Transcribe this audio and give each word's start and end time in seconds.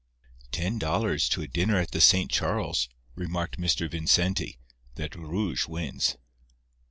"Ten 0.51 0.79
dollars 0.79 1.29
to 1.29 1.43
a 1.43 1.47
dinner 1.47 1.77
at 1.77 1.91
the 1.91 2.01
Saint 2.01 2.31
Charles," 2.31 2.89
remarked 3.13 3.59
Mr. 3.59 3.87
Vincenti, 3.87 4.57
"that 4.95 5.13
rouge 5.13 5.67
wins." 5.67 6.17